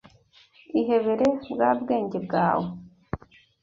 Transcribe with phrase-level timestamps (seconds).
[0.79, 2.67] ihebere bwa bwenge bwawe